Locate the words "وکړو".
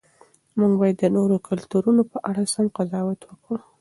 3.25-3.61